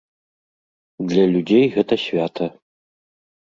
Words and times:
Для 1.11 1.25
людзей 1.33 1.65
гэта 1.77 1.93
свята. 2.05 2.45